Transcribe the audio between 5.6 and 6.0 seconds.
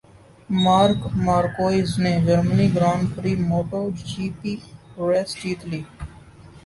لی